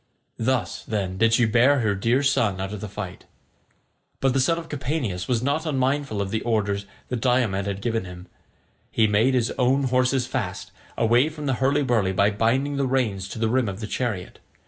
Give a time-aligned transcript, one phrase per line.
[0.39, 3.25] Thus, then, did she bear her dear son out of the fight.
[4.19, 8.05] But the son of Capaneus was not unmindful of the orders that Diomed had given
[8.05, 8.25] him.
[8.89, 13.27] He made his own horses fast, away from the hurly burly, by binding the reins
[13.29, 14.39] to the rim of the chariot.